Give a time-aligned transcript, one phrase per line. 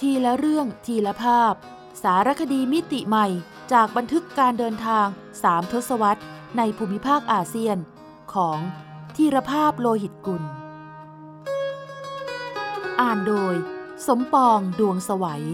[0.00, 1.54] ทีละเรื่องทีละภาพ
[2.02, 3.26] สารคดีมิติใหม่
[3.72, 5.06] จากบันทึกการเดินทาง
[5.42, 6.22] สามทศวรรษ
[6.56, 7.78] ในภูมิภาคอาเซียน
[8.34, 8.58] ของ
[9.16, 10.42] ทีรภาพโลหิตกุล
[13.00, 13.54] อ่านโดย
[14.06, 15.44] สมปองดวงสวัย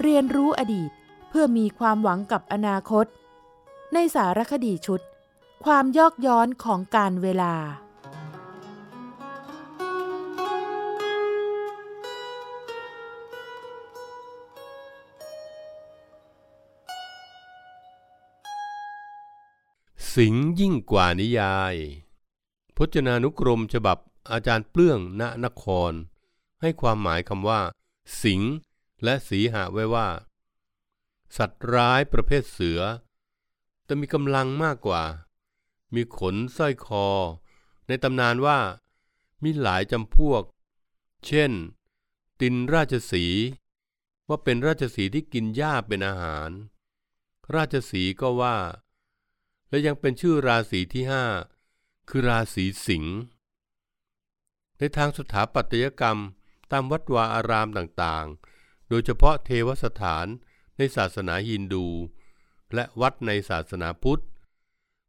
[0.00, 0.90] เรียนรู้อดีต
[1.28, 3.06] เพื่อมีความหวังกับอนาคต
[3.94, 5.00] ในสารคดีชุด
[5.68, 7.54] ความยอกย้อนของการเวลา
[20.14, 21.74] สิงยิ่งกว่านิยาย
[22.76, 23.98] พจนานุกรมฉบับ
[24.30, 25.92] อาจารย์เปลื้องณนคร
[26.60, 27.60] ให้ความหมายคำว่า
[28.22, 28.42] สิง
[29.04, 30.08] และสีหะไว้ว่า
[31.36, 32.80] สัตว์ร้ายประเภทเสือ
[33.84, 35.02] แต่มีกำลังมากกว่า
[35.94, 37.06] มีขนสร้อยคอ
[37.88, 38.58] ในตำนานว่า
[39.42, 40.42] มีหลายจำพวก
[41.26, 41.52] เช่น
[42.40, 43.24] ตินราชสี
[44.28, 46.50] ว่าเป็นราชสีที่กินหญ้าเป็นอาหาร
[47.54, 48.56] ราชสีก็ว่า
[49.68, 51.24] และยังเป็นชื่อราศีที่ห้า
[52.08, 53.16] คือราศีสิงห์
[54.78, 56.18] ในทางสถาปัตยกรรม
[56.70, 60.26] ตามวัดวาอารามต่างๆ โดยเฉพาะเทวสถาน
[60.76, 61.86] ในศาสนาฮินดู
[62.74, 64.22] และวัดในศาสนาพุทธ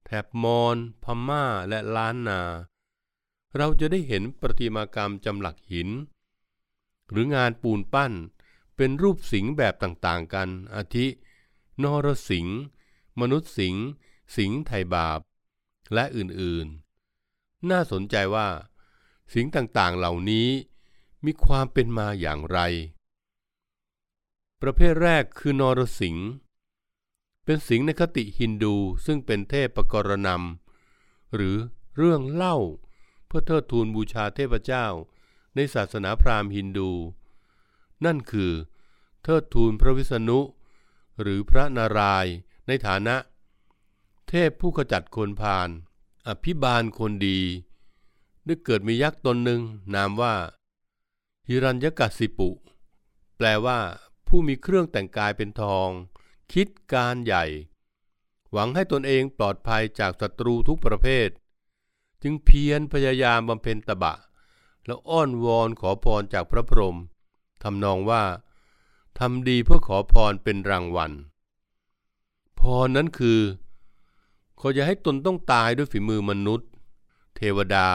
[0.05, 2.41] แถบมอญพม่าและล้านนา
[3.57, 5.89] เราจะได้เห็นประติมากรรมจำหลักหิน
[7.09, 8.13] หรืองานปูนปั้น
[8.75, 11.07] เป็นรูปสิงห์แบบต่างๆกัน อาทิ
[11.83, 12.57] นรสิงห์
[13.19, 13.85] มนุษย์สิงห์
[14.35, 15.19] สิงห์ไทยบาป
[15.93, 18.49] และอื่นๆ น่าสนใจว่า
[19.33, 20.49] สิงต่างๆเหล่านี้
[21.25, 22.59] มีความเป็นมาอย่างไร
[24.61, 26.27] ประเภทแรกคือนรสิงห์
[27.45, 31.57] เป็นสิงในคติฮินดูซึ่งเป็นเทพประกรณำหรือ
[31.97, 32.57] เรื่องเล่า
[33.27, 34.85] เพื่อเทิดทูนบูชาเทพเจ้า
[35.55, 36.91] ในศาสนาพราหมณ์ฮินดู
[38.05, 38.51] นั่นคือ
[39.23, 40.39] เทิดทูนพระวิษณุ
[41.21, 42.33] หรือพระนารายณ์
[42.67, 43.15] ในฐานะ
[44.29, 45.69] เทพผู้ขจัดคนพาล
[46.27, 47.39] อภิบาลคนดี
[48.45, 49.61] ได้เกิดมียักษ์ตนหนึ่ง
[49.95, 50.35] นามว่า
[51.47, 52.49] ฮิรัญยกัสสิปุ
[53.37, 53.79] แปลว่า
[54.27, 55.89] ผู้มีเครื่องแต่งกายเป็นทอง
[56.53, 57.45] คิดการใหญ่
[58.51, 61.29] หวังให้ตนเองปลอดภัยจากศัตรูทุกประเภท
[62.23, 64.13] จึงเพียรพยายามบำเพ็ญตบะ
[64.85, 66.97] แล้วอ้อนวอนขอพรจากพระพรหม
[67.63, 68.23] ทำนองว่า
[69.19, 71.11] ทำดีเพื่อขอพรเป็นรางวัล
[72.59, 73.39] พรนั้นคือ
[74.59, 76.69] ขออย่าให้ตนต้องตายด้วยฝีมือมนุษย์
[77.35, 77.89] เทวดา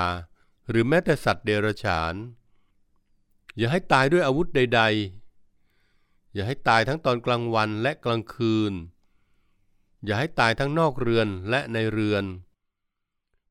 [0.69, 2.15] หรือแม้แต่สัตว์เดรัจฉาน
[3.57, 4.83] อย่าให้ตายด้วยอาวุธใด
[6.35, 8.73] อย่าให้ตายทั้งตอนกลางวันและกลางคืน
[10.05, 12.25] อย่าให้ตายทั้งนอกเรือนและในเรือน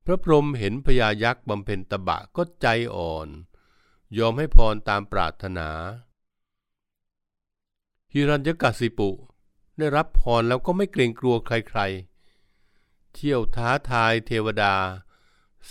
[0.06, 3.28] พระพรหมเห็นพญายักษ์บำเพ็ญตบะก็ใจอ่อน
[4.18, 5.70] ยอมให้พรตามปรารถนา
[8.14, 9.10] ฮิรัญยกัสิปุ
[9.78, 14.76] ได้รับพรแล้วก็ไม่เกรงกลัวใครๆ เที่ยวท้าทายเทวดา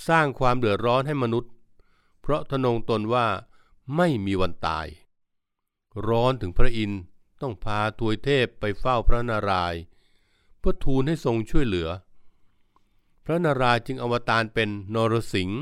[0.06, 1.52] สร้างความเดือดร้อนให้มนุษย์
[2.20, 3.26] เพราะทนงตนว่า
[3.96, 4.86] ไม่มีวันตาย
[6.08, 7.00] ร้อนถึงพระอินทร์
[7.40, 9.80] ต้องพาทวยเทพไปเฝ้าพระนารายณ์
[10.58, 11.88] เพื่อทูลให้ทรงช่วยเหลือ
[13.24, 15.60] พระนารายณ์จึงอวตารเป็นนรสิงห์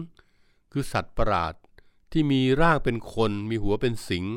[0.72, 1.54] คือสัตว์ประหลาด
[2.12, 4.34] ที่มีร่างเป็นคนมีหัวเป็นสิงห์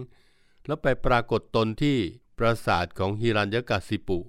[0.66, 1.98] แล้วไปปรากฏตนที่
[2.38, 4.20] ปราสาทของฮิรัญยกาสิปุ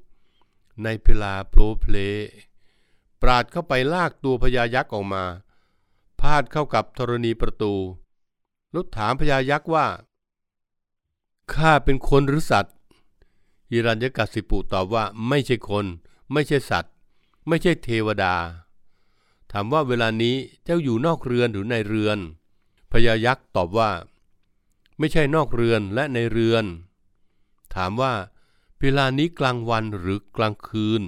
[0.82, 1.96] ในเพลาโพลเพล
[3.22, 5.24] ปราดเข้าไปลากตัวพญายักษ์ออกมา
[6.20, 7.74] พาดเข้ากับธรณีประตู
[8.70, 9.86] แล้วถามพญายักษ์ว่า
[11.54, 12.74] ข้าเป็นคนหรือสัตว์
[13.70, 15.86] ฮิรัญยกาสิปุตอบว่าไม่ใช่คน
[16.32, 16.92] ไม่ใช่สัตว์
[17.48, 18.34] ไม่ใช่เทวดา
[19.52, 22.18] ถามว่าเวลานี้เจ้าอยู่นอกเรือนหรือในเรือน
[22.92, 23.90] พญายักษ์ตอบว่า
[24.98, 26.64] ไม่ใช่นอกเรือนและในเรือน
[27.74, 28.12] ถามว่า
[28.80, 31.02] เวลานี้กลางวันหรือกลางคืน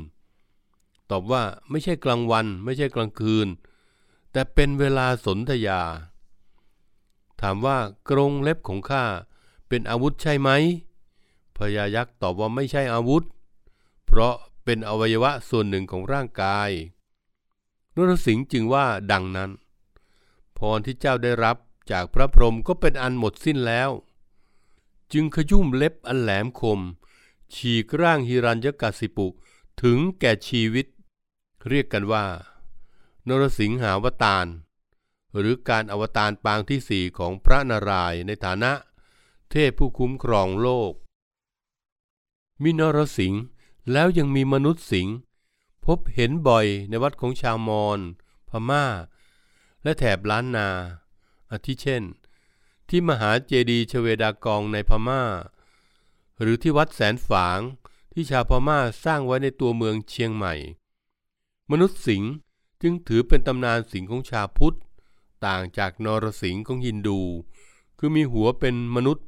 [1.11, 3.49] ตอบว่าไม่ใช่กลางวัน ไม่ใช่กลางคืน
[4.33, 5.81] แต่เป็นเวลาสนธยา
[7.41, 7.79] ถามว่า
[8.11, 9.05] กรงเล็บของข้า
[9.71, 10.51] เป็นอาวุธใช่ไหม
[11.57, 13.25] พญายักษ์ตอบว่าไม่ใช่อาวุธ
[14.07, 14.35] เพราะ
[14.65, 16.71] เป็นอวัยวะส่วนหนึ่งของร่างกาย
[17.95, 19.51] นรสิงห์จึงว่าดังนั้น
[20.59, 21.57] พรที่เจ้าได้รับ
[21.93, 23.91] จากพระพรหมก็เป็นอันหมดสิ้นแล้ว
[25.13, 26.81] จึงขยุ่มเล็บอันแหลมคม
[27.55, 29.27] ฉีกร่างฮิรัญยกาสิปุ
[29.83, 30.87] ถึงแก่ชีวิต
[31.69, 32.27] เรียกกันว่า
[33.29, 34.47] นรสิงหาวตาร
[35.37, 38.73] หรือการอวตารปางที่สี่ของพระนารายณ์ในฐานะ
[39.51, 40.93] เทพผู้คุ้มครองโลก
[42.63, 43.43] มีนรสิงห์
[43.93, 45.15] แล้วยังมีมนุษย์สิงห์
[45.87, 47.99] พบเห็นบ่อยในวัดของชาวมอญ
[48.49, 48.85] พพม่า
[49.83, 50.69] และแถบล้านนา
[51.51, 52.05] อาทิเช่น
[52.89, 55.23] ที่มหาเจดีย์ชเวดากองในพม่า
[56.41, 57.61] หรือที่วัดแสนฝาง
[58.13, 60.55] ที่ชาวพม่าสร้างไว้ในตัวเมืองเชียงใหม่
[61.71, 62.31] มนุษย์สิงห์
[62.83, 64.77] จึงถือเป็นตำนานสิงห์ของชาวพุทธ
[65.47, 67.21] ต่างจากนรสิงห์ของฮินดู
[67.99, 69.27] คือมีหัวเป็นมนุษย์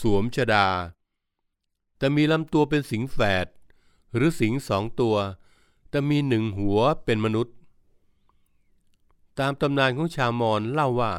[0.00, 0.66] สวมชดา
[1.98, 3.46] แต่มีลำตัวเป็นสิงแฝด
[4.14, 5.16] หรือสิงสองตัว
[5.90, 7.54] แต่มีหนึ่งหัวเป็นมนุษย์
[9.38, 11.14] ตามตำนานของชาวมอญเล่าว่า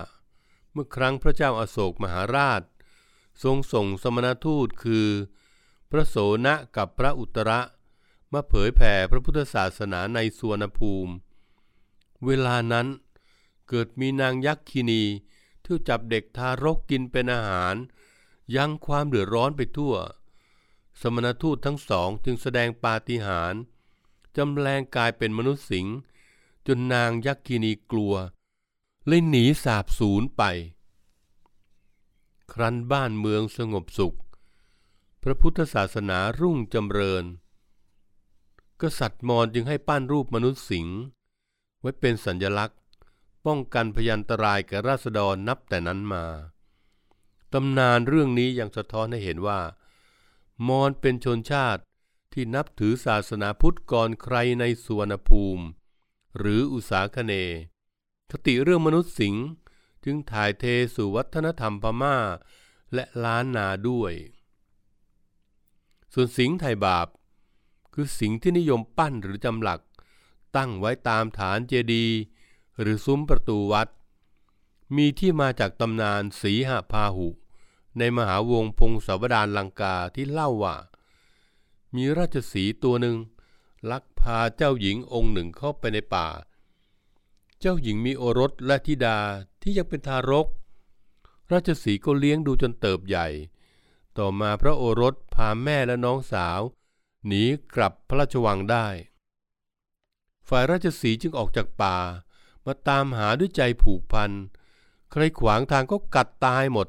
[0.72, 2.62] เมื่อครั้งพระเจ้าอาโศกมหาราช
[3.44, 5.08] ทรงส่งสมณทูตคือ
[5.90, 7.60] พระโสนะกับพระอุตระ
[8.34, 11.14] มาเผยแผ่พระพุทธศาสนาในสวนภูมิ
[12.26, 12.88] เวลานั้น
[13.68, 15.04] เกิดมีนางยักษ์คินี
[15.66, 17.76] ที่จับเด็กทารกกินเป็นอาหาร
[18.56, 19.96] ยังความเดือดร้อนไปทั่ว
[21.02, 23.62] สมณทูตทั้งสองจึงแสดงปาฏิหาริย์
[24.38, 25.96] จำแรงกายเป็นมนุษย์สิงห์
[26.68, 28.14] จนนางยักษินีกลัว
[29.08, 30.44] เลยหนีสาบสูญไป
[32.54, 34.18] ครั้นบ้านเมืองสงบสุข
[35.24, 37.26] พระพุทธศาสนารุ่งจำเริญ
[38.82, 40.98] กษัตริย์มอญจึงให้ปั้นรูปมนุษย์สิงห์
[41.80, 42.80] ไว้เป็นสัญลักษณ์
[43.46, 46.26] ป้องกันพยันตรายแก่ราษฎรนับแต่นั้นมา
[47.56, 49.62] ตำนานเรื่องนี้ยังสะท้อนให้เห็นว่า
[50.68, 51.82] มอญเป็นชนชาติ
[52.34, 55.66] ที่นับถือศาสนาพุทธก่อนใครในสวนภูมิ
[56.38, 57.34] หรืออุสาคเน
[58.32, 59.46] คติเรื่องมนุษย์สิงห์
[60.06, 60.64] จึงถ่ายเท
[60.96, 62.18] สู่วัฒนธรรมพม่า
[62.94, 64.14] และล้านนาด้วย
[66.14, 67.08] ส่วนสิงห์ไทยบาป
[67.94, 69.82] คือสิงห์ที่นิยมปั้นหรือจำหลัก
[70.56, 72.18] ตั้งไว้ตามฐานเจดีย์
[72.80, 73.88] หรือซุ้มประตูวัด
[74.96, 77.30] มีที่มาจากตำนานสีหาพาหุ
[77.98, 80.76] ในมหาวงพงศาวดารลังกาที่เล่าว่า
[81.96, 83.18] มีราชสีตัวหนึ่ง
[83.92, 86.28] ลักพาเจ้าหญิงองค์หนึ่งเข้าไปในป่า
[87.60, 89.18] เจ้าหญิงมีโอรสและธิดา
[89.62, 90.48] ที่ยังเป็นทารก
[91.52, 93.28] ราชสีก็เลี้ยงดูจนเติบใหญ่
[94.18, 96.60] ต่อมาพระโอรสพาแม่และน้องสาว
[97.26, 97.44] หนี
[97.76, 98.88] กลับพระราชวังได้
[100.48, 101.98] ฝ่ายราชสีจึงออกจากป่า
[102.66, 104.32] มาตามหาด้วยใจผูกพัน
[105.12, 106.88] ใครขวางทางก็กัดตายหมด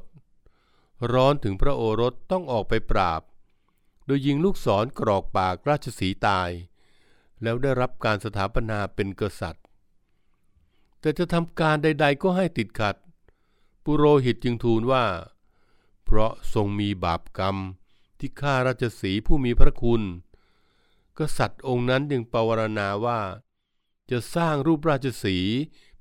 [1.13, 3.21] ร้อนถึงพระโอรสต้องออกไปปราบ
[4.05, 6.49] โดยยิงลูกศรกรอกปากราชสีตาย
[7.41, 9.65] แล้วได้รับการสถาปนาเป็นกษัตริย์
[10.99, 12.95] แต่จะทำการใด ๆ ก็ให้ติดขัด
[13.83, 15.05] ปุโรหิตจึงทูลว่า
[16.05, 17.57] เพราะทรงมีบาปกรรม
[18.19, 20.01] ที่ฆ่าราชสีผู้มีพระคุณ
[21.17, 23.19] กษัตริย์องค์นั้นจึงปวารณาว่า
[24.11, 25.37] จะสร้างรูปราชสี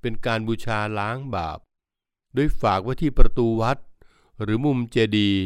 [0.01, 1.59] เป็นการบูชาล้างบาป
[2.35, 3.79] โดยฝากไว้ที่ประตูวัด
[4.43, 5.43] หรือมุมเจดีย์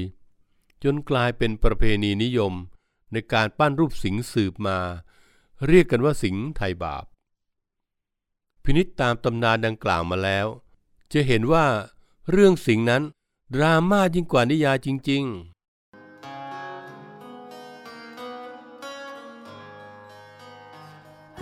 [0.82, 2.52] จนกลายเป็นประเพณีนิยม
[3.12, 4.78] ในการปั้นรูปสิงสืบมา
[5.66, 7.04] เรียกกันว่าสิงไทยบาป
[8.64, 10.46] พินิษตามตำนานดังกล่าวมาแล้ว
[11.12, 11.66] จะเห็นว่า
[12.30, 13.02] เรื่องสิงนั้น
[13.54, 15.24] ดราม่ายิ่งกว่านิยายจริง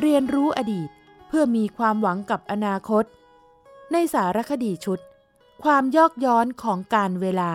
[0.02, 0.90] เรียนรู้อดีต
[1.28, 3.04] เพื่อมีความหวังกับอนาคต
[3.92, 4.98] ในสารคดีชุด
[5.64, 7.52] ความยอกย้อนของการเวลา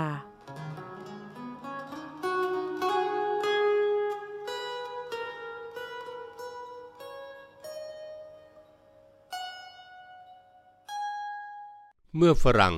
[12.16, 12.75] เมื่อฝรั่ง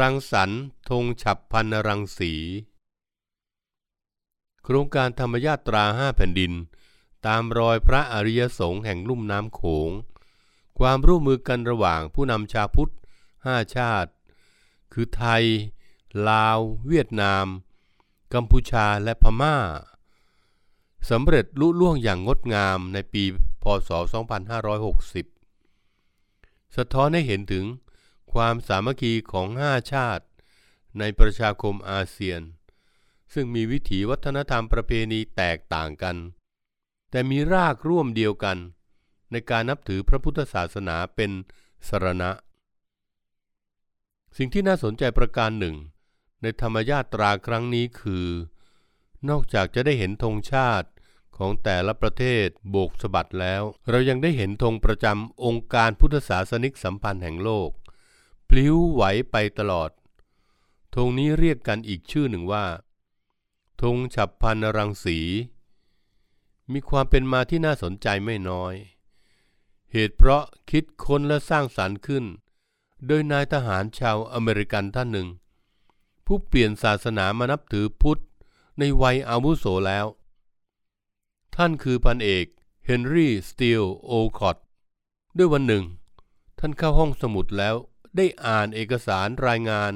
[0.00, 2.32] รังสรรค์ธงฉับพันรังสี
[4.64, 6.52] โครงการธรรมญาตราห้าแผ่นดิน
[7.26, 9.90] ตามรอยพระอริยสงฆ์แห่งลุ่มน้ำโขง
[10.78, 12.92] ความร่วมมือกันระหว่างผู้นำชาพุทธ
[13.46, 14.10] ห้าชาติ
[14.92, 15.44] คือไทย
[16.28, 17.46] ลาว เวียดนาม
[18.34, 19.56] กัมพูชาและพม่า
[21.10, 23.24] สำเร็จลุล่วงอย่างงดงามในปี
[23.62, 23.90] พศ
[25.52, 27.64] 2560 สะท้อนให้เห็นถึง
[28.32, 30.24] ความสามัคคีของห้าชาติ
[30.98, 32.40] ในประชาคมอาเซียน
[33.32, 36.16] ซึ่งมีวิถีวัฒนธรรมประเพณีแตกต่างกัน
[37.10, 38.58] แต่มีรากร่วมเดียวกัน
[39.30, 41.30] ในการนับถือพระพุทธศาสนาเป็น
[41.88, 42.30] สรณะ
[44.36, 45.76] สิ่งที่น่าสนใจประการหนึ่ง
[46.42, 48.28] ในธรรมญาตราครั้งนี้คือ
[49.28, 50.88] นอกจากจะได้เห็นธงชาติ
[51.36, 57.70] ของแต่ละประเทศโบกสะบัดแล้ว เรายังได้เห็นธงประจำองค์การพุทธศาสนิกสัมพันธ์แห่งโลก
[58.48, 59.90] พลิ้วไหวไปตลอด
[60.94, 62.66] ธงนี้เรียกกันอีกชื่อหนึ่งว่า
[63.82, 65.18] ธงฉับพันรังสี
[66.72, 68.74] มีความเป็นมาที่น่าสนใจไม่น้อย
[69.92, 72.24] เหตุเพราะคิดค้นและสร้างสารรค์ขึ้น
[73.06, 75.28] โดยนายทหารชาวอเมริกันท่านหนึ่ง
[76.26, 78.20] ผู้เปลี่ยนศาสนามานับถือพุทธ
[78.78, 80.06] ในวัยอาวุโสแล้ว
[81.56, 82.46] ท่านคือพันเอก
[82.86, 84.56] เฮนรี่สตีลโอคอต
[85.36, 85.84] ด้วยวันหนึ่ง
[86.58, 87.74] ท่านเข้าห้องสมุดแล้ว
[88.16, 89.92] ได้อ่านเอกสารรายงาน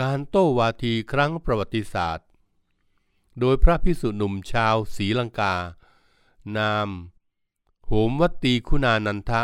[0.00, 2.26] การโต้วาทีครั้งประวัติศาสตร์
[3.40, 5.54] โดยพระพิสุหนุ่มชาวศรีลังกา
[6.56, 6.88] นาม
[7.86, 9.42] โหมวัตตีคุณานันทะ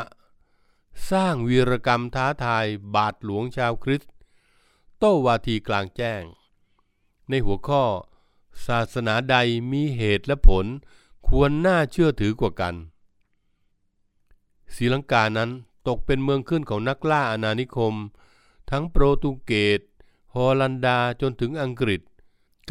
[1.11, 4.13] สร้างวีรกรรมท้าทายบาทหลวงชาวคริสต์
[4.99, 6.23] โต้วาทีกลางแจ้ง
[7.29, 7.85] ในหัวข้อ
[8.67, 9.37] ศาสนาใด
[9.73, 10.67] มีเหตุและผล
[11.29, 12.75] ควรน่าเชื่อถือกว่ากัน
[14.75, 15.51] ศรีลังกานั้น
[15.89, 17.95] ตกเป็นเมืองขึ้นของนักล่าอาณานิคม
[18.71, 19.81] ทั้งโปรตุเกส
[20.35, 22.01] ฮอลันดาจนถึงอังกฤษ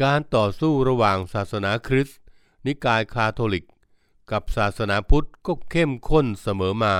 [0.02, 2.18] การต่อสู้ระหว่างศาสนาคริสต์
[2.66, 3.64] นิกายคาทอลิก
[4.30, 6.94] กับศาสนาพุทธก็เข้มข้นเสมอมา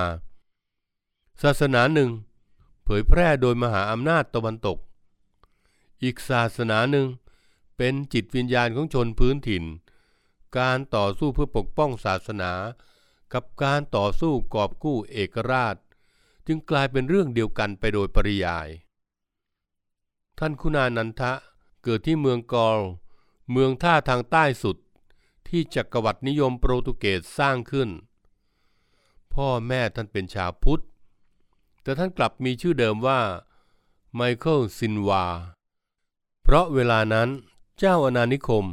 [1.42, 2.10] ศาสนาหนึ่ง
[2.84, 4.78] เผยแพร่โดยมหาอำนาจตะวันตก
[6.02, 7.06] อีกศาสนาหนึ่ง
[7.76, 9.64] เป็นจิตวิญญาณของชนพื้นถิ่น
[10.58, 12.52] การต่อสู้เพื่อปกป้องศาสนา
[13.32, 15.76] กับการต่อสู้กอบกู้เอกราช
[16.46, 18.68] จึงกลายเป็นเรื่องเดียวกันไปโดยปริยาย
[20.38, 21.32] ท่านคุณานันทะ
[21.82, 22.78] เกิดที่เมืองกอล
[23.50, 24.76] เมืองท่าทางใต้สุด
[25.48, 27.88] ที่จักรวรรดินิยมโปรตุเกสสร้างขึ้น
[29.34, 30.82] พ่อแม่ท่านเป็นชาวพุทธ
[31.82, 33.20] แต่ท่านกลับมีชื่อเดิมว่า
[34.14, 35.24] ไมเคิลซินวา
[36.42, 37.28] เพราะเวลานั้น
[37.78, 38.66] เจ้าอาณานิคม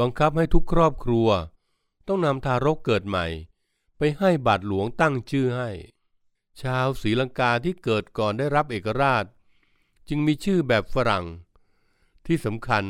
[0.00, 1.28] บังคับให้ทุกครอบครัว
[2.06, 3.26] ต้องนำทารกเกิดใหม่
[3.98, 5.70] ไปให้บาทหลวงตั้งชื่อให้
[6.62, 9.24] ชาวศรีลังกาที่เกิดก่อนได้รับเอกราช
[10.08, 11.24] จึงมีชื่อแบบฝรั่ง
[12.26, 12.84] ที่สำคัญ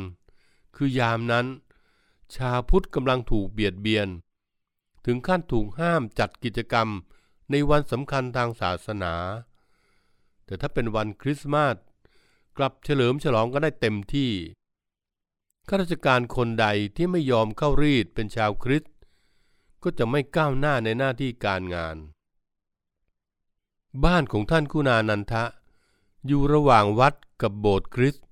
[0.75, 1.45] คือยามนั้น
[2.35, 4.07] ชาวพุทธกำลังถูกเบียดเบียน
[5.05, 6.87] ถึงขั้นถูกห้ามจัดกิจกรรม
[7.51, 9.13] ในวันสำคัญทางศาสนา
[10.45, 11.75] แต่ถ้าเป็นวันคริสต์มาส
[12.57, 14.31] กลับเฉลิมฉลองก็ได้เต็มที่
[15.67, 18.93] ข้าราชการคนใดที่ไม่ยอมเข้ารีดเป็นชาวคริสต์
[19.83, 21.97] ก็จะไม่ก้าวหน้าในหน้าที่การงาน
[24.03, 25.43] บ้านของท่านคุณานันทะ
[26.27, 28.25] อยู่ระหว่างวัดกับโบสถ์คริสต์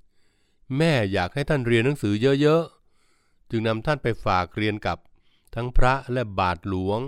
[0.77, 4.97] แม่อยากให้ท่านเรียนหนังสือเยอะๆ จึงนำท่านไปฝากเรียนกับ
[5.55, 6.99] ทั้งพระและบาทหลวง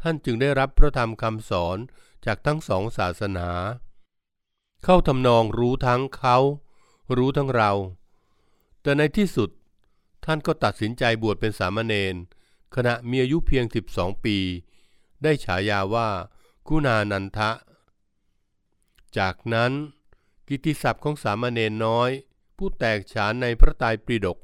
[0.00, 1.78] ท่านจึงได้รับพระธรรมคำสอน
[2.26, 3.48] จากทั้งสองศาสนา
[4.84, 6.36] เข้าทำนองรู้ทั้งเขา
[7.16, 7.72] รู้ทั้งเรา
[8.82, 9.50] แต่ในที่สุด
[10.24, 12.14] ท่านก็ตัดสินใจบวชเป็นสามเณร
[12.74, 13.64] ขณะมีอายุเพียง
[13.94, 14.36] 12 ปี
[15.22, 16.08] ได้ฉายาว่า
[16.68, 17.50] กุณานันทะ
[19.18, 19.72] จากนั้น
[20.48, 22.10] กิติศัพท์ของสามเณรน้อย
[22.56, 24.38] ผู้แตกฉานในพระตายปรีดก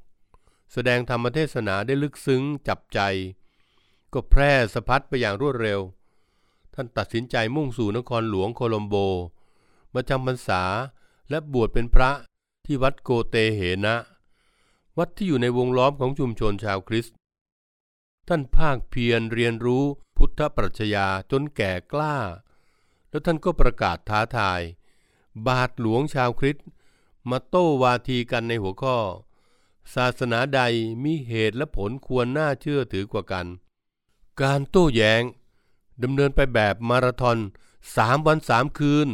[0.73, 3.01] แสดงธรรมเทศนาได้ลึกซึ้งจับใจ
[4.15, 5.81] ก็แพร่สะพัดไปอย่างรวดเร็ว
[6.75, 8.95] ท่านตัดสินใจมุ่งสู่นครหลวงโคลอมโบ
[9.95, 10.63] มาจำพรรษา
[11.31, 12.11] และบวชเป็นพระ
[12.65, 13.97] ที่วัดโกเตเหนะ
[14.99, 17.17] วัดที่อยู่ในวงล้อมของชุมชนชาวคริสต์
[18.29, 19.85] ท่านภาคเพียรเรียนรู้
[20.17, 22.17] พุทธปรัชญาจนแก่กล้า
[23.09, 24.61] แล้วท่านก็ประกาศท้าทาย
[25.47, 26.67] บาทหลวงชาวคริสต์
[27.31, 28.97] มาโต้วาทีกันในหัวข้อ
[29.95, 30.61] ศาสนาใด
[31.05, 33.47] มีเหตุและผลควรน่าเชื่อถือกว่ากัน
[34.43, 35.23] การโต้แย้ง
[36.03, 37.39] ดำเนินไปแบบมาราธอน
[37.97, 39.09] สามวันสามคืน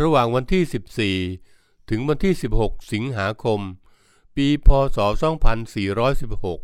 [0.00, 1.16] ระหว่างวันที่
[1.46, 3.60] 14 ถึงวันที่ 16 สิงหาคม
[4.36, 4.98] ปีพศ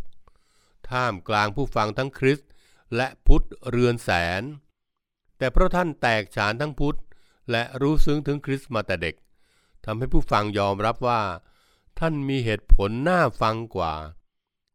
[0.00, 2.50] 2416 ท่ามกลางผู้ฟังทั้งคริสต์
[2.97, 4.42] และพุทธเรือนแสน
[5.38, 6.99] แต่เพราะท่านแตกฉานทั้งพุทธ
[7.50, 9.14] และรู้ซึ้งถึงคริสต์มาแต่เด็ก
[9.85, 11.23] ทำให้ผู้ฟังยอมรับว่า
[11.99, 13.95] ท่านมีเหตุผลน่าฟังกว่า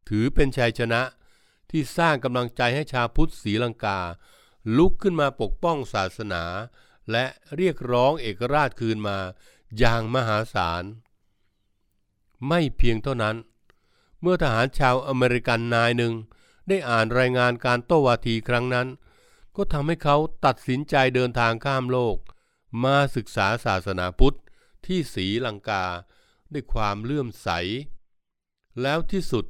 [0.09, 1.01] ถือเป็นชัยชนะ
[1.71, 3.99] ที่สร้างกำลังใจให้ชาวพุทธศรีลังกา
[4.77, 6.43] ลุกขึ้นมาปกป้องศาสนา
[7.11, 7.25] และ
[7.55, 9.17] เรียกร้องเอกราชคืนมา
[9.77, 10.83] อย่างมหาศาล
[12.47, 13.35] ไม่เพียงเท่านั้น
[14.21, 16.13] เมื่อทหารชาวอเมริกันนายหนึ่ง
[16.67, 18.87] ได้อ่านรายงานการโต้วาทีครั้งนั้น
[19.55, 22.17] ก็ทำให้เขาตัดสินใจเดินทางข้ามโลก
[22.83, 24.37] มาศึกษาศาสนาพุทธ
[24.85, 25.85] ที่ศรีลังกา
[26.53, 27.49] ด้วยความเลื่อมใส
[28.81, 29.45] แล้วที่สุด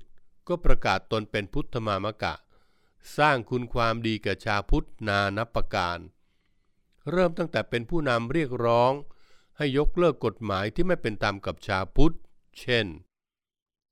[0.47, 2.33] ก็ประกาศตนเป็นพุทธมามกะ
[3.17, 5.97] สร้างคุณความดีแก่ชาพุทธนานับประการ
[7.11, 8.91] เริ่มตั้งแต่เป็นผู้นำเรียกร้อง
[9.57, 12.15] ให้ยกเลิกกฎหมายที่ไม่เป็นธรรมกับชาพุทธ
[12.59, 12.85] เช่น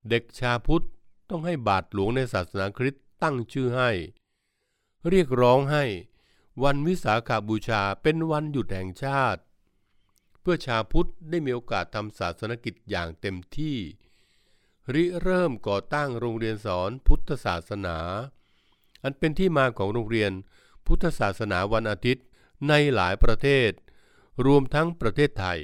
[0.10, 0.86] เด็กชาพุทธ
[1.30, 3.92] ต้องให้บาทหลวงในศาสนาคริสต์ตั้งชื่อให้
[5.10, 5.86] เรียกร้องให้
[6.64, 9.42] วันวิสาขาบูชาเป็นวันหยุดแห่งชาติ
[10.42, 13.78] เพื่อชาพุทธได้มีโอกาสทำศาสนกิจอย่างเต็มที่
[14.94, 17.98] ริเริ่มก่อตั้งโรงเรียนสอนพุทธศาสนา
[19.04, 20.32] อันเป็นที่มาของโรงเรียน
[20.86, 22.26] พุทธศาสนาวันอาทิตย์
[22.68, 23.72] ในหลายประเทศ
[24.46, 25.60] รวมทั้งประเทศไทย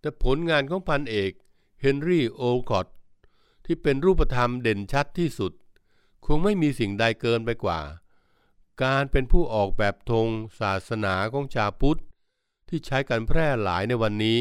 [0.00, 1.32] แต่ผลงานของพันเอก
[1.80, 2.86] เฮนรี่โอคอต
[3.64, 5.52] ที่เป็นรูปธรรมเด่นชัดที่สุด
[6.26, 7.80] คงไม่มีสิ่งใดเกินไปกว่า
[8.82, 10.28] การเป็นผู้ออกแบบธง
[10.60, 12.00] ศาสนาของชาวพุทธ
[12.68, 14.40] ที่ใช้กันแพร่หลายในวันนี้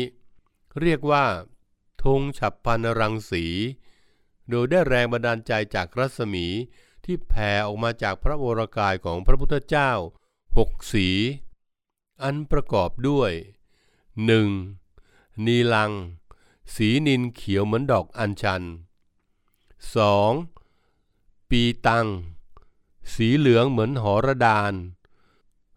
[0.82, 1.26] เรียกว่า
[2.06, 3.46] ธงฉับพันรังสี
[4.50, 6.46] โดยได้แรงบันดาลใจจากรัศมี
[7.06, 9.92] ที่แผ่ออกมาจากพระวรากายของพระพุทธเจ้า
[10.58, 11.08] หกสี
[12.24, 13.32] อันประกอบด้วย
[14.64, 15.46] 1.
[15.46, 15.92] นีลัง
[16.76, 18.64] สีนินเขียวเหมือนดอกอัญชัน
[19.86, 21.50] 2.
[21.50, 22.08] ปีตัง
[23.14, 24.74] สีเหลืองเหมือนหอระดาน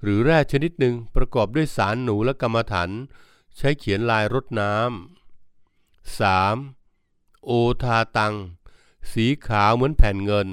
[0.02, 2.90] หรือแร่ชนิดหนึ่งประกอบด้วยสารหนูและกรรมฐาน
[3.56, 5.17] ใช้เขียนลายรดน้ำ
[6.16, 7.44] 3.
[7.44, 7.50] โอ
[7.82, 8.34] ทาตัง
[9.12, 10.48] สีขาวเหมือนแผ่นเงิน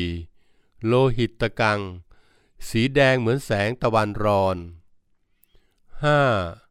[0.00, 0.86] 4.
[0.86, 1.80] โลหิตตะกัง
[2.68, 4.56] สีแดงเหมือนแสงตะวันรอน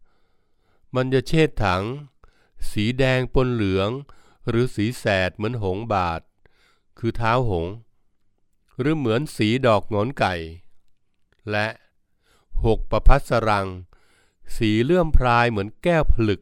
[0.01, 0.95] 5.
[0.95, 1.83] มันจะเชษถัง
[2.71, 3.89] สีแดงปนเหลือง
[4.47, 6.21] หรือสีแสดเหมือนหงบาท
[6.97, 7.65] คือเท้าหง
[8.79, 10.33] หรือเหมือนสีดอกงอนไก่
[11.51, 11.67] และ
[12.65, 13.67] หกประพัสรัง
[14.55, 16.41] สีเลื่อมพรายเหมือนแก้วผลึก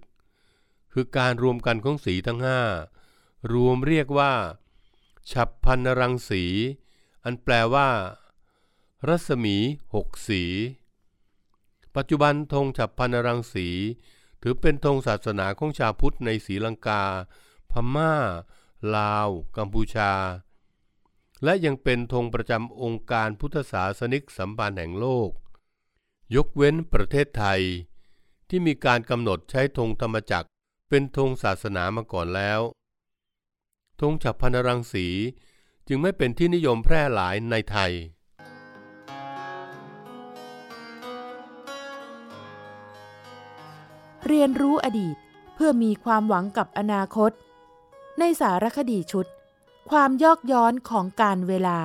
[0.93, 2.61] คือการรวมกันของสีทั้งห้า
[3.53, 4.33] รวมเรียกว่า
[5.31, 6.43] ฉับพันรังสี
[7.23, 7.89] อันแปลว่า
[9.07, 9.55] รัศมี
[9.93, 10.43] หกสี
[11.95, 13.67] ปัจจุบันธงฉับพันรังสี
[14.41, 17.03] ถือเป็นธงศาสนาของชาวพุทธในศรีลังกา
[17.71, 18.13] พม่า
[18.95, 20.11] ลาว กัมพูชา
[21.43, 25.29] และยังเป็นธงประจำองค์การพุทธศาสนิกสัมพันธ์แห่งโลก
[26.35, 27.61] ยกเว้นประเทศไทย
[28.49, 30.49] ที่มีการกำหนดใช้ธงธรรมจักร
[30.95, 32.61] เป็นธงศาสนามาก่อนแล้ว
[34.01, 35.07] ธงฉับพันรังสี
[35.87, 37.91] จึงไม่เป็นที่นิยมแพร่หลายในไทย
[44.27, 45.15] เรียนรู้อดีต
[45.55, 47.31] เพื่อมีความหวังกับอนาคต
[48.19, 49.25] ในสารคดีชุด
[49.89, 51.79] ความยอกย้อนของการเวลา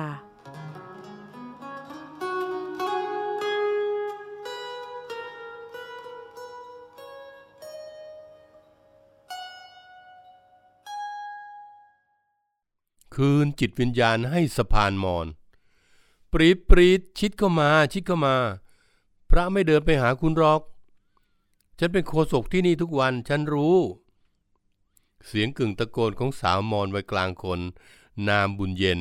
[13.15, 15.27] คืนจิตวิญญาณให้สะพานมอน
[16.31, 18.35] ปรีดปรีดชิดเข้ามาชิดเข้ามา
[19.29, 20.61] พระไม่เดินไปหาคุณหรอก
[21.79, 23.77] ฉันเป็นโคศกที่นี่ทุกวันฉันรู้
[25.27, 27.59] เสียงกึ่งตะโกนของสาวมอนไว้กลางคน
[28.27, 28.99] นามบุญเย็น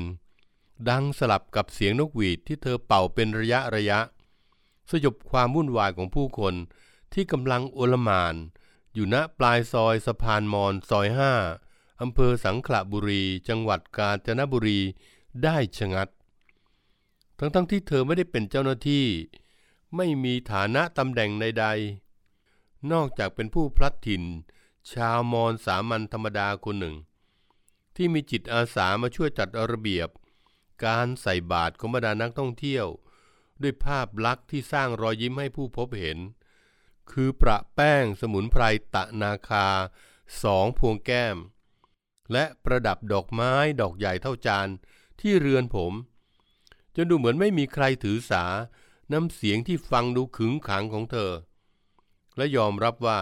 [0.88, 4.00] ดังสลับกับเสียงนกหวีดที่เธอเป่าเป็นระยะระยะ
[4.90, 6.54] สยบความวุ่นวายของผู้คน
[7.12, 8.34] ที่กำลังโอลมาน
[8.94, 11.32] อยู่ณปลายซอยสะพานมอนซอยห้า
[12.00, 14.80] อำเภอสังขละบุรี จังหวัดกาญจนบุรี
[15.42, 16.08] ได้ชะงัด
[17.38, 19.06] ทั้งๆทที่เธอไม่ได้เป็นเจ้าหน้าที่
[19.96, 24.22] ไม่มีฐานะตำแหน่งใดๆ นอกจากเป็นผู้พลัดถิ่น
[24.92, 26.96] ชาวมอญสามัญธรรมดาคนหนึ่ง
[27.96, 30.08] ที่มีจิตอาสามาช่วยจัดระเบียบ
[30.84, 32.87] การใส่บาตรของบรรดานักท่องเที่ยว
[33.62, 36.18] ด้วยภาพลักษณ์ที่สร้างรอยยิ้มให้ผู้พบเห็น
[37.11, 38.62] คือประแป้งสมุนไพร
[38.94, 39.66] ตะนาคา
[40.42, 41.37] สองพวงแก้ม
[42.32, 44.68] และประดับดอกไม้ดอกใหญ่เท่าจาน
[45.20, 45.92] ที่เรือนผม
[46.96, 48.44] จนดูเหมือนไม่มีใครถือสา
[49.12, 51.32] น้ำเสียงที่ฟังดูขึงขังของเธอ
[52.36, 53.20] และยอมรับว่า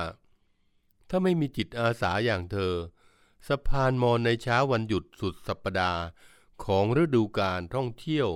[1.08, 2.74] ถ้าไม่มีจิตอาสาอย่างเธอ
[3.48, 6.02] สะพานมอนในเช้าวันหยุดสุดสัปปดาห์
[6.64, 8.28] ของฤดูการท่องเที่ยว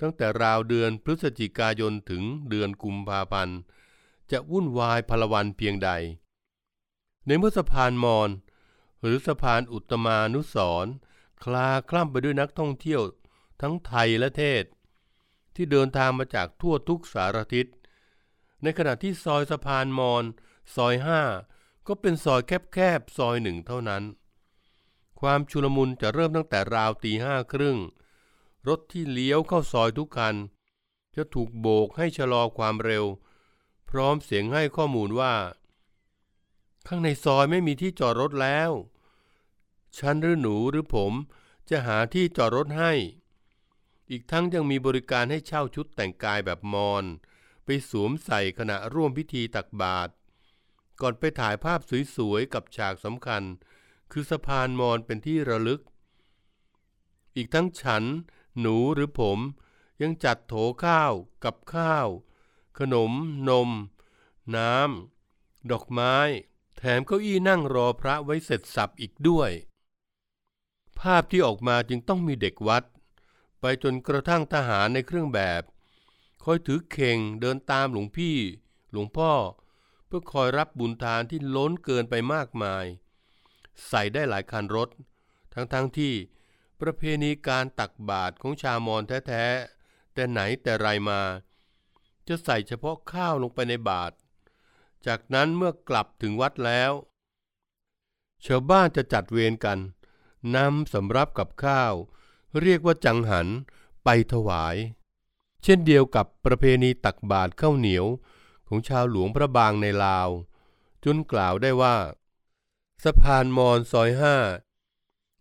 [0.00, 3.58] ตั้งแต่ราวเดือนพฤศจิกายนถึงเดือนกุมภาพันธ์
[4.30, 5.90] จะวุ่นวายพลวันเพียงใด
[7.26, 8.28] ในเมื่อสะพานมอน
[9.02, 10.86] หรือสะพานอุตมานุสร
[11.42, 13.02] คลาคล่ำไปด้วยนักท่องเที่ยว
[13.60, 14.64] ทั้งไทยและเทศ
[15.54, 17.66] ที่เดินทางมาจากทั่วทุกสารทิศ
[18.62, 20.24] ในขณะที่ซอยสะพานมอน
[20.74, 21.22] ซอยห้า
[21.86, 24.02] ก็เป็นซอยแคบๆ ซอยหนึ่งเท่านั้น
[25.20, 27.78] ความชุลมุนจะเริ่มตั้งแต่ราวตีห้าครึ่ง
[28.68, 30.34] รถที่เลี้ยวเข้าซอยทุกคัน
[31.16, 33.04] จะถูกโบกให้ชะลอความเร็ว
[33.90, 35.34] พร้อมเสียงให้ข้อมูลว่า
[36.86, 38.70] ข้างในซอยไม่มีที่จอดรถแล้ว
[39.98, 41.12] ฉันหรือหนูหรือผม
[41.70, 42.92] จะหาที่จอดรถให้
[44.10, 47.04] อีกทั้งยังมีบริการให้เช่าชุดแต่งกายแบบมอน
[47.64, 50.12] ไปสวมใส่ขณะร่วมพิธีตักบาตร
[51.00, 51.80] ก่อนไปถ่ายภาพ
[52.16, 53.42] สวยๆกับฉากสำคัญ
[54.12, 55.80] คือสะพานมอนเป็นที่ระลึก
[57.36, 58.04] อีกทั้งฉัน
[58.60, 59.38] หนูหรือผม
[60.02, 61.12] ยังจัดโถข้าว
[61.44, 62.08] กับข้าว
[62.78, 63.12] ขนม
[63.48, 63.70] นม
[64.56, 66.16] น้ำ ดอกไม้
[66.76, 69.50] แถมเก้าอี้นั่งรอพระไว้เสร็จสับอีกด้วย
[71.02, 72.84] ภาพที่ออกมาจึงต้องมีเด็กวัด
[73.60, 75.62] ไปจนกระทั่งทหารในเครื่องแบบ
[76.44, 78.36] คอยถือเข่งเดินตามหลวงพี่
[78.92, 79.32] หลวงพ่อ
[80.06, 82.84] เพื่อคอยรับบุญทานที่ล้นเกินไปมากมาย
[83.88, 84.88] ใส่ได้หลายคันรถ
[85.54, 86.14] ทั้งๆทที่
[86.80, 91.20] ประเพณีการตักบาตรของชาวมอญแท้ๆ แต่ไหนแต่ไรมา
[92.28, 94.14] จะใส่เฉพาะข้าวลงไปในบาตร
[95.06, 96.92] จากนั้นเมื่อกลับถึงวัดแล้ว
[98.46, 99.78] ชาวบ้านจะจัดเวรกัน
[100.56, 101.94] นำสำรับกับข้าว
[102.60, 103.48] เรียกว่าจังหัน
[104.04, 104.76] ไปถวาย
[105.62, 108.06] เช่นเดียวกับประเพณีตักบาตรข้าวเหนียว
[108.68, 110.28] ของชาวหลวงพระบางในลาว
[111.04, 111.96] จนกล่าวได้ว่า
[113.04, 114.36] สะพานมอนซอยห้า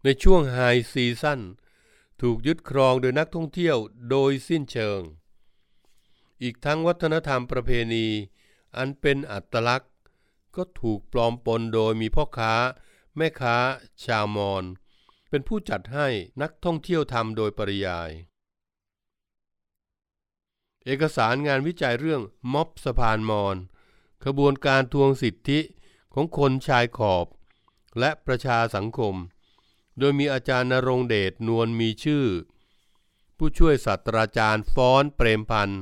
[0.03, 0.59] ในช่วงไฮ
[0.91, 1.41] ซีซั่น
[2.21, 3.77] ถูกยึดครองโดยนักท่องเที่ยว
[4.09, 5.01] โดยสิ้นเชิง
[6.41, 8.07] อีกทั้งวัฒนธรรมประเพณี
[8.77, 9.93] อันเป็นอัตลักษณ์
[10.55, 12.53] ก็ถูกปลอมปนโดยมีพ่อค้า
[13.17, 13.57] แม่ค้า
[14.05, 14.63] ชาวมอญ
[15.31, 16.07] เป็นผู้จัดให้
[16.41, 18.11] นักท่องเที่ยวทำโดยปริยาย
[20.85, 22.21] เอกสารงานวิจัยเรื่อง
[22.53, 23.55] ม็อบสะพานมอญ
[24.25, 25.59] ขบวนการทวงสิทธิ
[26.13, 27.27] ของคนชายขอบ
[27.99, 29.15] และประชาสังคม
[29.99, 32.25] โดยมีอาจารย์นรงเดชนวลมีชื่อ
[33.37, 35.81] ผู้ช่วยศาสตราจารย์ฟ้อนเปรมพันธ์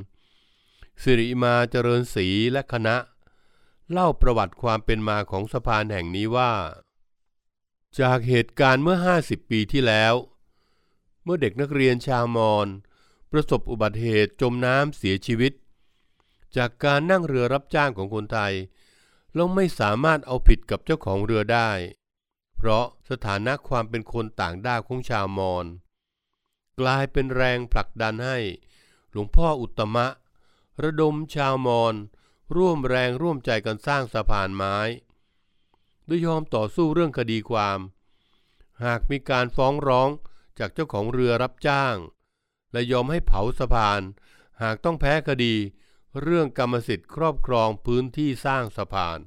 [1.03, 2.95] สิริมาเจริญศรีและคณะ
[3.91, 6.51] เล่าประวัติความเป็นมาของสะพานแห่งนี้ว่า
[7.97, 10.13] จากเหตุการณ์เมื่อ 50 ปีที่แล้ว
[11.23, 12.67] เมื่อเด็กนักเรียนชาวมอญ
[13.31, 15.53] ประสบอุบัติเหตุจมน้ำเสียชีวิต
[16.57, 18.53] จากการนั่งเรือรับจ้างของคนไทย
[19.33, 21.69] เราไม่สามารถเอาผิดกับเจ้าของเรือได้
[22.57, 25.65] เพราะสถานะความเป็นคนต่างด้าวของชาวมอญ
[26.79, 28.37] กลายเป็นแรงผลักดันให้
[29.11, 30.07] หลวงพ่ออุตมะ
[30.83, 31.95] ระดมชาวมอญ
[32.55, 34.77] ร่วมแรงร่วมใจกันสร้างสะพานไม้
[36.09, 37.79] ด้วยยอมต่อสู้เรื่องคดีความ
[38.85, 40.09] หากมีการฟ้องร้อง
[40.59, 41.95] จากเจ้าของเรือรับจ้าง
[42.71, 44.01] และยอมให้เผาสะพาน
[44.61, 45.53] หากต้องแพ้คดี
[46.21, 49.19] เรื่องกรรมสิทธิ์ครอบครองพื้นที่สร้างสะพาน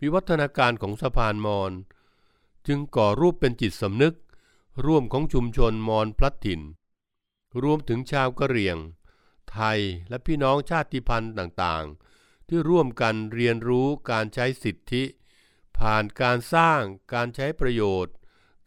[0.00, 1.72] วิวัฒนาการของสะพานมอญ
[2.66, 4.16] จึงก่อรูปเป็นจิตสำนึก
[4.86, 6.60] ร่วมของชุมชนมอญพลัดถิ่น
[7.62, 8.76] รวมถึงชาวกะเหรี่ยง
[9.50, 15.02] ไทยและพี่น้องชาติพันธุ์ต่างๆ ที่ร่วมกันเรียนรู้การใช้สิทธิ
[15.80, 16.80] ผ่านการสร้าง
[17.12, 18.14] การใช้ประโยชน์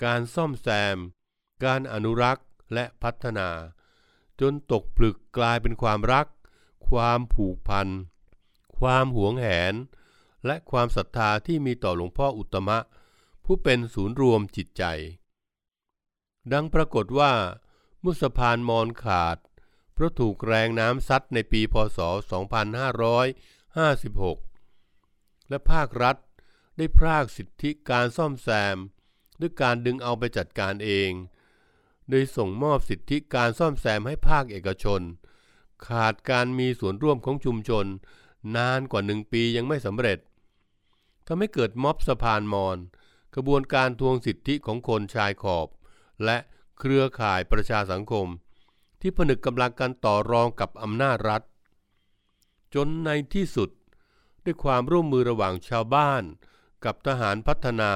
[0.04, 0.98] การซ่อมแซม
[1.66, 3.50] การอนุรักษ์และพัฒนา
[4.42, 6.28] จนตกผลึกกลายเป็นความรัก
[6.90, 7.88] ความผูกพัน
[8.80, 9.74] ความหวงแหน
[10.46, 12.78] และความศรัทธาที่มีต่อหลวงพ่ออุตมะ
[13.46, 14.84] ผู้เป็นศูนย์รวมจิตใจ
[16.52, 17.34] ดังปรากฏว่า
[18.00, 19.38] เมื่อสะพานมอนขาด
[19.94, 22.00] เพราะถูกแรงน้ำซัดในปีพศ
[24.10, 26.16] 2556 และภาครัฐ
[26.78, 28.78] ได้พรากสิทธิการซ่อมแซม
[29.40, 31.12] ด้วยการดึงเอาไปจัดการเอง
[32.10, 35.02] โดยส่งมอบสิทธิการซ่อมแซมให้ภาคเอกชน
[35.88, 37.86] ขาดการมีส่วนร่วมของชุมชน
[38.56, 40.20] นานกว่าหนึ่งปียังไม่สำเร็จ
[41.28, 42.78] ทำให้เกิดม็อบสะพานมอน
[43.36, 45.68] กระบวนการทวงสิทธิของคนชายขอบ
[46.24, 46.38] และ
[46.80, 48.28] เครือข่ายประชาสังคม
[49.02, 51.42] ที่ผนึกกำลังกันต่อรองกับอำนาจรัฐ
[52.74, 53.70] จนในที่สุด
[54.44, 56.24] ด้วยความร่วมมือระหว่างชาวบ้าน
[56.86, 57.94] กับทหารพัฒนา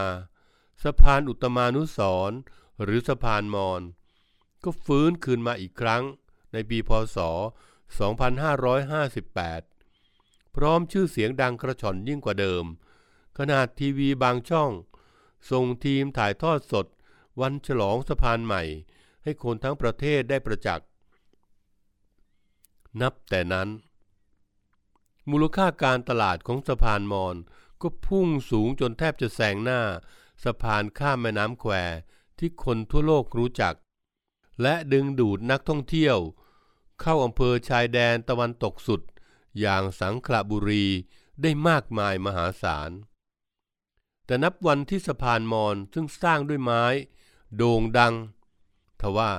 [0.83, 2.31] สะพานอุตมานุสร
[2.83, 3.81] หรือสะพานมอน
[4.63, 6.03] ก็ฟื้นคืนมาอีกครั้ง
[6.53, 7.17] ในปีพศ
[8.07, 12.65] 2558 พร้อมชื่อเสียงดังกระชอนยิ่งกว่าเดิม
[13.37, 14.71] ขนาดทีวีบางช่อง
[15.51, 16.85] ส่งทีมถ่ายทอดสด
[17.41, 18.63] วันฉลองสะพานใหม่
[19.23, 20.87] ให้คนทั้งประเทศได้ประจักษ์
[23.01, 23.69] นับแต่นั้น
[25.29, 27.35] มูลค่าการตลาดของสะพานมอน
[27.81, 29.81] ก็พุ่งสูงจนแทบจะแซงหน้า
[30.43, 31.73] สะพานข้ามแม่น้ำแคว
[32.37, 33.75] ที่คนทั่วโลกรู้จัก
[34.61, 36.17] และดึงดูดนักท่องเที่ยว
[37.01, 39.01] เข้าอำเภอชายแดนตะวันตกสุด
[39.59, 40.85] อย่างสังขละบุรี
[41.41, 42.91] ได้มากมายมหาศาล
[44.25, 46.83] แต่นับวันที่สะพานมอนซึ่งสร้างด้วยไม้
[47.55, 48.13] โด่งดัง
[49.01, 49.31] ทว่า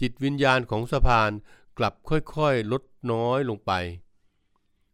[0.00, 1.30] จิตวิญญาณของสะพาน
[1.78, 3.72] กลับค่อยๆ ลดน้อยลงไป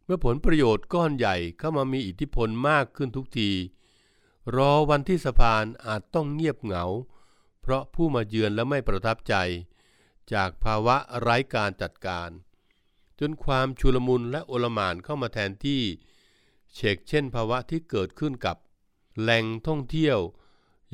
[0.05, 3.51] เมื่อผลประโยชน์ก้อนใหญ่เข้ามามีอิทธิพลมากขึ้นทุกที
[4.57, 6.85] รอวันที่สะพานอาจต้องเงียบเหงา
[7.61, 9.35] เพราะผู้มาเยือนและไม่ประทับใจ
[10.33, 12.31] จากภาวะไร้การจัดการ
[13.19, 15.83] จนความชุลมุนและโอลหม่านเข้ามาแทนที่
[16.75, 18.57] เชกเช่นภาวะที่เกิดขึ้นกับ
[19.21, 20.19] แหล่งท่องเที่ยว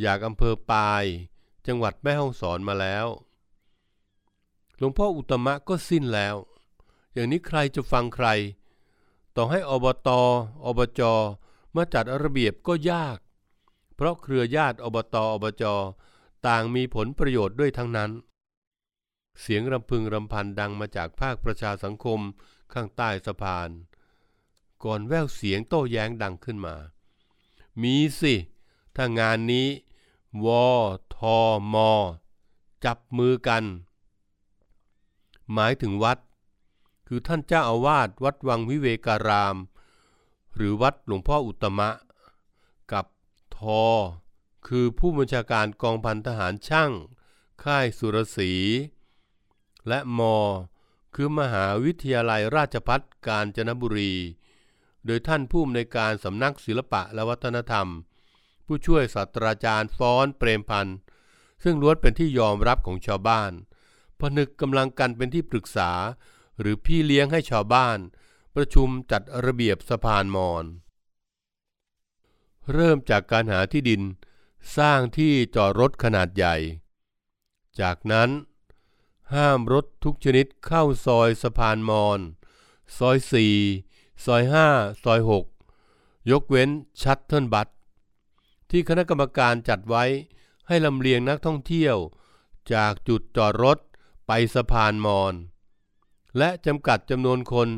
[0.00, 1.04] อยากอำเภอปาย
[1.66, 3.06] จังหวัดแม่ฮ่องสอนมาแล้ว
[4.78, 6.36] หลวงพ่ออุตมะก็สิ้นแล้ว
[7.12, 8.28] อย่างนี้ใครจะฟังใคร
[9.40, 10.20] ต่อให้อบต อ
[10.78, 11.02] บจ
[11.74, 13.18] มาจัดระเบียบก็ยาก
[13.94, 15.64] เพราะเครือญาติอบต อบจ
[16.46, 18.10] ต่างมีผลประโยชน์ด้วยทั้งนั้น
[19.40, 22.20] เสียงรำพึงรำพันดังมาจากภาคประชาสังคม
[22.72, 23.68] ข้างใต้สะพาน
[24.84, 26.76] ก่อนแววเสียงโต้แย้งดังขึ้นมา
[27.82, 28.34] มีสิ
[28.96, 29.68] ถ้างานนี้
[30.44, 30.66] วอ
[31.16, 31.38] ทอ
[31.74, 31.90] มอ
[32.84, 33.64] จับมือกัน
[35.52, 36.18] หมายถึงวัด
[37.10, 39.56] คือท่านเจ้าอาวาสวัดวังวิเวการาม
[40.54, 41.90] หรือวัดหลวงพ่ออุตมะ
[42.92, 43.06] กับ
[43.56, 43.84] ทอ
[44.68, 46.90] คือผู้บัญชาการกองพันทหารช่าง
[47.64, 48.52] ค่ายสุรศรี
[49.88, 50.36] และมอ
[51.14, 54.12] คือมหาวิทยาลัยราชพัฒกาญจนบุรี
[55.06, 57.86] โดยท่านผู้อำนวยการสำนักศิลปะและวัฒนธรรม
[58.66, 60.96] ผู้ช่วยศาสตราจารย์ฟ้อนเปรมพันธ์
[61.64, 63.52] ซึ่งล้วนเป็นที่ยอมรับของชาวบ้าน
[64.20, 65.90] ผนึกกำลังกันเป็นที่ปรึกษา
[66.60, 67.98] หรือพี่เลี้ยงให้ชาวบ้าน
[68.54, 70.64] ประชุมจัดระเบียบสะพานมอน
[72.72, 74.02] เริ่มจากการหาที่ดิน
[74.76, 76.56] สร้างที่จอดรถขนาดใหญ่
[77.80, 78.30] จากนั้น
[79.34, 82.20] ห้ามรถทุกชนิดเข้าซอยสะพานมอน
[82.98, 83.16] ซอย
[83.70, 84.42] 4ซอย
[84.72, 85.20] 5ซอย
[85.74, 86.70] 6ยกเว้น
[87.02, 87.68] shuttle bus
[88.70, 90.04] ที่คณะกรรมการจัดไว้
[90.66, 91.96] ให้ลำเลียงนักท่องเที่ยว
[92.72, 93.78] จากจุดจอดรถ
[94.26, 95.34] ไปสะพานมอญ
[96.38, 97.68] และจำกัดจำนวนคน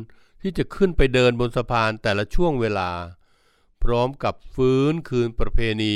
[0.41, 2.91] ที่จะขึ้นไปเดินบนสะพานแต่ละช่วงเวลา
[3.83, 5.95] พร้อมกับฟื้นคืนประเพณี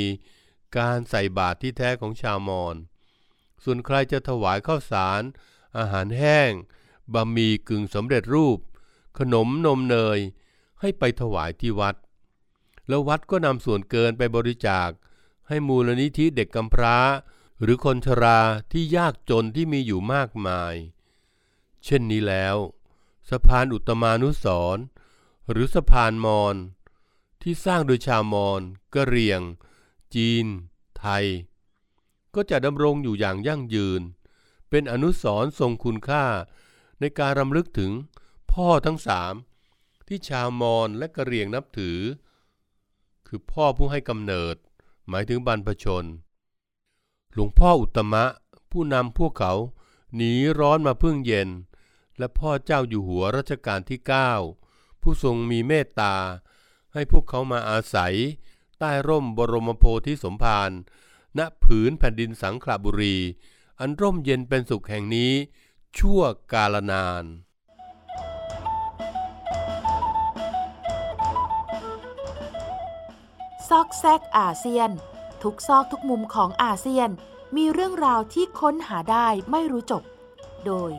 [0.78, 2.76] การใส่บาตรที่แท้ของชาวมอญ
[3.64, 5.22] ส่วนใครจะถวายข้าวสาร
[5.78, 6.50] อาหารแห้ง
[7.12, 8.58] บะหมี่กึ่งสำเร็จรูป
[9.18, 10.18] ขนมนมเนย
[10.80, 11.96] ให้ไปถวายที่วัด
[12.88, 14.90] แล้ววัดก็นำส่วนเกินไปบริจาค
[15.48, 16.96] ให้มูลนิธิเด็กกำพร้า
[17.62, 18.40] หรือคนชรา
[18.72, 20.74] ที่ยากจนที่มีอยู่มากมาย
[21.86, 22.56] เช่นนี้แล้ว
[23.30, 24.46] สะพานอุตมานุส
[24.76, 24.78] ร
[25.50, 26.56] หรือสะพานมอน
[27.42, 28.60] ที่สร้างโดยชาวมอน
[28.94, 29.40] กะเหรี่ยง
[30.14, 30.46] จีน
[30.98, 31.24] ไทย
[32.34, 34.02] ก็จะดำรงอยู่อย่างยั่งยืน
[34.70, 36.24] เป็นอนุสรทรงคุณค่า
[37.00, 37.92] ในการรำลึกถึง
[38.52, 39.34] พ่อทั้งสาม
[40.06, 41.98] ที่ชาวมอญและกะเหรี่ยงนับถือ
[43.26, 44.56] คือพ่อผู้ให้กำเนิด
[45.08, 46.04] หมายถึงบรรพชน
[47.32, 48.24] หลวงพ่ออุตมะ
[48.70, 49.52] ผู้นำพวกเขา
[50.16, 51.48] หนีร้อนมาพึ่งเย็น
[52.18, 54.00] และพ่อเจ้าอยู่หัวรัชกาลที่
[54.50, 56.14] 9 ผู้ทรงมีเมตตา
[56.94, 58.14] ให้พวกเขามาอาศัย
[58.78, 60.70] ใต้ร่มบรมโพธิสมภาร
[61.38, 63.16] ณผืนแผ่นดินสังขละบุรี
[63.80, 65.32] อันร่มเย็นเป็นสุขแห่งนี้
[65.98, 66.20] ชั่ว
[66.52, 67.24] กาลนาน
[73.68, 74.90] ซอกแซกอาเซียน
[75.42, 77.10] ทุกซอกทุกมุมของอาเซียน
[77.56, 80.02] มีเรื่องราวที่ค้นหาได้ไม่รู้จบ
[80.66, 80.92] โดย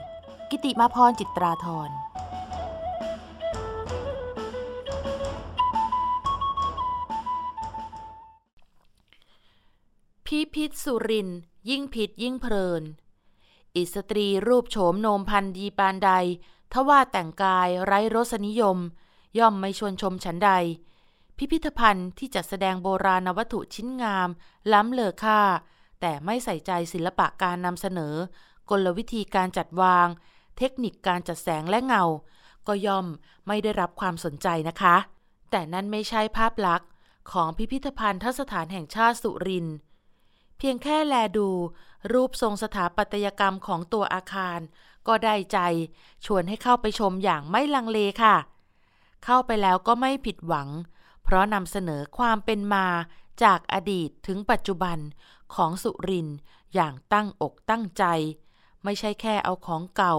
[0.51, 1.89] กิติมาพรจิตราธร
[10.25, 11.29] พิพิธสุริน
[11.69, 12.83] ยิ่งผิดยิ่งเพลิน
[13.75, 16.11] อิสตรีรูปโฉมโนมพันดีปานใด
[16.73, 18.77] ทว่าแต่งกายไร้รสนิยม
[19.39, 20.51] ย่อมไม่ชวนชมฉันใด
[21.37, 24.29] พิพิธภัณฑ์ที่จัดแสดงโบราณวัตถุชิ้นงาม
[24.73, 25.41] ล้ำเลอค่า
[25.99, 28.15] แต่ไม่ใส่ใจศิลปะการนำเสนอ
[28.69, 30.07] กลวิธีการจัดวาง
[30.57, 32.03] เทคนิคการจัดแสงและเงา
[32.67, 33.05] ก็ย่อม
[33.47, 34.95] ไม่ได้รับความสนใจนะคะ
[35.51, 36.89] แต่นั่นไม่ใช่ภาพลักษณ์
[37.31, 39.75] ของพิพิธภัณฑ์ทสถานแห่งชาติสุรินทร์
[40.57, 41.49] เพียงแค่แลดู
[42.11, 44.59] รูปทรงสถาปัตยกรรมของตัวอาคาร
[45.07, 45.59] ก็ได้ใจ
[46.25, 48.35] ชวนให้เข้าไปชมอย่างไม่ลังเลค่ะ
[49.25, 50.69] เข้าไปแล้วก็ไม่ผิดหวัง
[51.23, 52.85] เพราะนำเสนอความเป็นมา
[53.43, 54.97] จากอดีตถึงปัจจุบัน
[55.55, 56.27] ของสุริน
[56.73, 58.03] อย่างตั้งอกตั้งใจ
[58.87, 60.15] ไม่ใช่แค่เอาของเก่า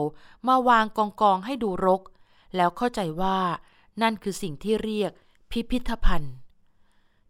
[0.49, 2.03] มาวางกองกองให้ดูรก
[2.57, 3.39] แล้วเข้าใจว่า
[4.03, 5.13] นั่นคือสิ่งที่เรียก
[5.51, 6.35] พิพิธภัณฑ์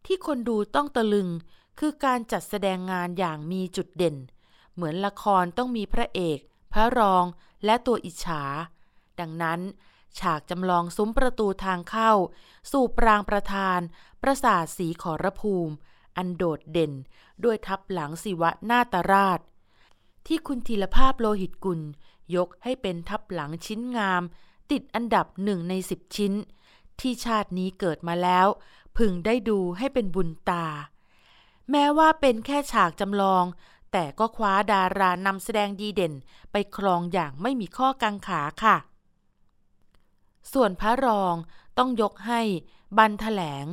[0.07, 1.29] ที่คนดูต้องตะลึง
[1.79, 4.17] คือการจัดแสดงงานอย่างมีจุดเด่น
[4.75, 6.39] เหมือนละครต้องมีพระเอก
[6.73, 7.25] พระรอง
[7.65, 8.43] และตัวอิจฉา
[9.21, 9.61] ดังนั้น
[10.19, 12.13] ฉากจำลองซุ้มประตูทางเข้า
[12.73, 13.81] สู่ปรางประธาน
[14.23, 15.75] ประสาทสีขอรภูมิ
[16.17, 16.93] อันโดดเด่น
[17.45, 19.41] ด้วยทับหลังศิวะนาตราช
[20.29, 21.81] ที่คุณธีรภาพโลหิตกุล
[22.37, 24.23] ยกให้เป็นทับหลังชิ้นงาม
[24.71, 26.33] ติดอันดับหนึ่งในสิบชิ้น
[27.01, 28.47] ที่ชาตินี้เกิดมาแล้ว
[28.97, 30.67] พึงได้ดูให้เป็นบุญตา
[31.71, 33.45] แม้ว่าเป็นแค่ฉากจำลอง
[33.93, 36.15] แต่ก็คว้าดารานำแสดงดีเด่น
[36.53, 38.77] ไปครองอย่างไม่มีข้อกังขาค่ะ
[40.53, 41.35] ส่วนพระรอง
[41.79, 42.41] ต้องยกให้
[42.97, 43.67] บันแถลง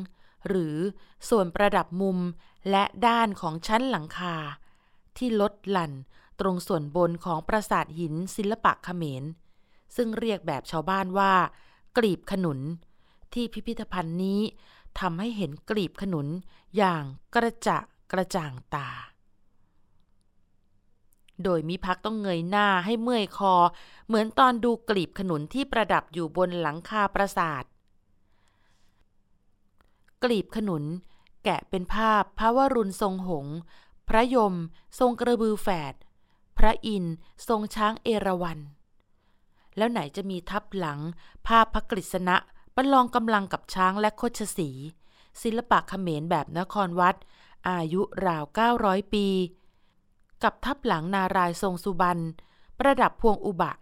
[0.47, 0.77] หรือ
[1.29, 2.17] ส่วนประดับมุม
[2.69, 4.35] และด้านของชั้นหลังคา
[5.17, 5.91] ที่ลดหลั่น
[6.39, 9.23] ตรงส่วนบนของปราสาทหินศิลปะเขมร
[9.95, 11.33] ซึ่งเรียกแบบชาวบ้านว่า
[11.97, 12.59] กลีบขนุน
[13.33, 14.41] ที่พิพิธภัณฑ์นี้
[14.99, 16.27] ทำให้เห็นกลีบขนุน
[16.77, 17.03] อย่าง
[17.35, 17.77] กระจะ
[18.11, 18.89] กระจ่างตา
[21.43, 23.53] โดยมิพักต้องเงยหน้าให้เมื่อยคอ
[24.07, 27.63] เหมือนตอนดูกลีบขนุนที่ประดับอยู่บนหลังคาปราสาท
[30.23, 30.83] กลีบขนุน
[31.43, 33.45] แกะเป็นภาพพระวรุณทรงหง
[34.09, 34.53] พระยม
[34.99, 35.93] ทรงกระบือแฝด
[36.57, 37.15] พระอินทร์
[37.47, 38.59] ทรงช้างเอราวัณ
[39.77, 40.99] แล้วไหนจะมีทับหลัง
[41.47, 42.35] ภาพพระกฤษณะ
[42.75, 44.69] ประลองกำลังกับช้างและโคชสี
[45.41, 47.15] ศิลปะเขมรแบบนครวัด
[47.69, 48.43] อายุราว
[48.79, 49.27] 900 ปี
[50.43, 52.23] กับทับหลังนารายทรงสุบรรณ
[52.79, 53.73] ประดับพวงอุบะ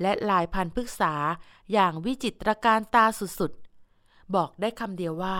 [0.00, 1.12] และลายพันธุ์พฤกษา
[1.72, 5.36] อย่างวิจิตรการตาสุดๆ บอกได้คำเดียวว่า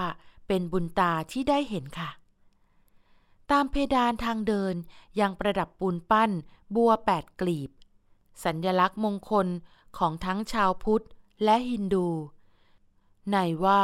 [0.49, 2.11] เป็นบุญตาที่ได้เห็นค่ะ
[3.51, 4.75] ตามเพดานทางเดิน
[5.21, 6.31] ยังประดับปูนปั้น
[6.75, 7.71] บัวแปดกลีบ
[8.45, 9.47] สัญญลักษณ์มงคล
[9.99, 11.05] ของทั้งชาวพุทธ
[11.45, 12.09] และฮินดู
[13.33, 13.83] ในว่า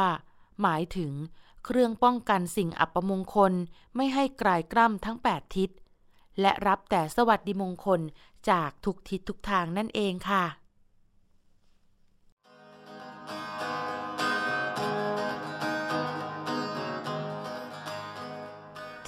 [0.61, 1.11] หมายถึง
[1.65, 3.53] เครื่องป้องกันสิ่งอัปมงคล
[3.95, 5.69] ไม่ให้กลายกล้ำทั้ง8ทิศ
[6.41, 8.01] และรับแต่สวัสดิมงคล
[8.49, 10.45] จากทุกทิศทุกทางนั่นเองค่ะ